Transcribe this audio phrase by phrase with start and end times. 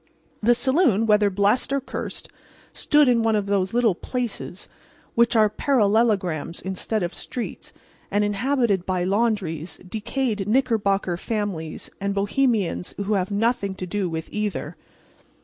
[0.41, 2.27] The saloon (whether blessed or cursed)
[2.73, 4.67] stood in one of those little "places"
[5.13, 7.71] which are parallelograms instead of streets,
[8.09, 14.27] and inhabited by laundries, decayed Knickerbocker families and Bohemians who have nothing to do with
[14.31, 14.75] either.